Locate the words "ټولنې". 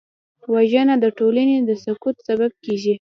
1.17-1.57